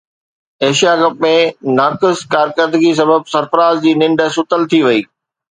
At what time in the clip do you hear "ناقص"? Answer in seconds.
1.79-2.23